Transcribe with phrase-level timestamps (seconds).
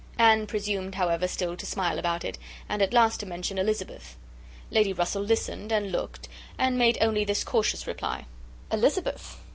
[0.17, 4.17] Anne presumed, however, still to smile about it, and at last to mention "Elizabeth."
[4.71, 6.27] Lady Russell listened, and looked,
[6.57, 9.37] and made only this cautious reply:—"Elizabeth!